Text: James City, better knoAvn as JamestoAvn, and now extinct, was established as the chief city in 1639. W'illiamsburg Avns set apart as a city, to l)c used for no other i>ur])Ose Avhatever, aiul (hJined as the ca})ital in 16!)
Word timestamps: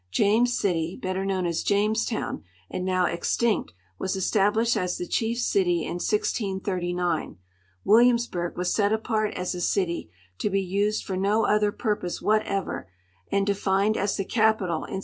James 0.09 0.57
City, 0.57 0.97
better 0.99 1.23
knoAvn 1.23 1.47
as 1.47 1.63
JamestoAvn, 1.63 2.41
and 2.71 2.83
now 2.83 3.05
extinct, 3.05 3.73
was 3.99 4.15
established 4.15 4.75
as 4.75 4.97
the 4.97 5.05
chief 5.05 5.37
city 5.37 5.83
in 5.83 5.97
1639. 6.01 7.37
W'illiamsburg 7.85 8.55
Avns 8.55 8.65
set 8.73 8.91
apart 8.91 9.31
as 9.35 9.53
a 9.53 9.61
city, 9.61 10.09
to 10.39 10.49
l)c 10.49 10.67
used 10.67 11.03
for 11.03 11.15
no 11.15 11.45
other 11.45 11.71
i>ur])Ose 11.71 12.19
Avhatever, 12.23 12.85
aiul 13.31 13.45
(hJined 13.47 13.95
as 13.95 14.17
the 14.17 14.25
ca})ital 14.25 14.89
in 14.89 14.95
16!) 14.95 14.99